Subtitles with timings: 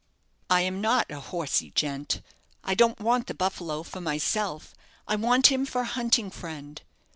[0.49, 2.23] "I am not a 'horsey gent.'
[2.63, 4.73] I don't want the 'Buffalo' for myself.
[5.07, 6.81] I want him for a hunting friend.